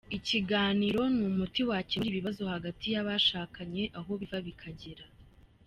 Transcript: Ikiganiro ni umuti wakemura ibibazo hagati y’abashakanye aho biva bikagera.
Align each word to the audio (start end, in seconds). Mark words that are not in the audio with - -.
Ikiganiro 0.17 1.01
ni 1.15 1.23
umuti 1.29 1.61
wakemura 1.69 2.09
ibibazo 2.13 2.43
hagati 2.53 2.85
y’abashakanye 2.93 3.83
aho 3.99 4.09
biva 4.19 4.39
bikagera. 4.47 5.05